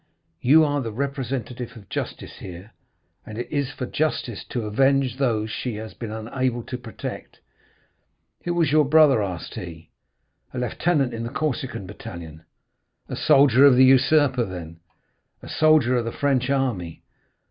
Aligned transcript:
You 0.41 0.65
are 0.65 0.81
the 0.81 0.91
representative 0.91 1.77
of 1.77 1.87
justice 1.87 2.39
here, 2.39 2.71
and 3.23 3.37
it 3.37 3.47
is 3.51 3.69
for 3.71 3.85
justice 3.85 4.43
to 4.45 4.65
avenge 4.65 5.17
those 5.17 5.51
she 5.51 5.75
has 5.75 5.93
been 5.93 6.09
unable 6.11 6.63
to 6.63 6.77
protect.' 6.79 7.39
"'Who 8.43 8.55
was 8.55 8.71
your 8.71 8.85
brother?' 8.85 9.21
asked 9.21 9.53
he. 9.53 9.91
"'A 10.53 10.57
lieutenant 10.57 11.13
in 11.13 11.21
the 11.21 11.29
Corsican 11.29 11.85
battalion.' 11.85 12.43
"'A 13.09 13.15
soldier 13.15 13.63
of 13.67 13.75
the 13.75 13.85
usurper, 13.85 14.43
then?' 14.45 14.79
"'A 15.43 15.49
soldier 15.49 15.95
of 15.97 16.05
the 16.05 16.11
French 16.11 16.49
army. 16.49 17.03